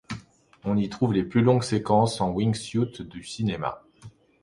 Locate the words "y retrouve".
0.77-1.13